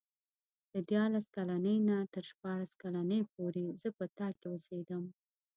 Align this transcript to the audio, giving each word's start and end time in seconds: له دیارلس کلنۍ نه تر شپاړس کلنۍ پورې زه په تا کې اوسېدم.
له 0.71 0.79
دیارلس 0.89 1.25
کلنۍ 1.35 1.77
نه 1.89 1.97
تر 2.13 2.23
شپاړس 2.29 2.71
کلنۍ 2.81 3.21
پورې 3.33 3.65
زه 3.81 3.89
په 3.97 4.05
تا 4.17 4.27
کې 4.39 4.45
اوسېدم. 4.53 5.03